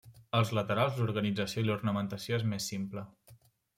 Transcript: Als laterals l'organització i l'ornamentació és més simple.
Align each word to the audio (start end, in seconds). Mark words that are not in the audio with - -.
Als 0.37 0.51
laterals 0.57 0.97
l'organització 1.01 1.63
i 1.65 1.67
l'ornamentació 1.67 2.41
és 2.41 2.47
més 2.55 2.67
simple. 2.75 3.05